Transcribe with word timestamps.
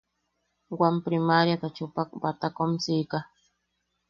Wam 0.79 0.95
priMaríata 1.03 1.67
chupak 1.75 2.09
batakomsika. 2.21 3.17